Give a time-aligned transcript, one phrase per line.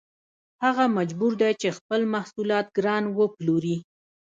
[0.63, 3.77] هغه مجبور دی چې خپل محصولات ګران وپلوري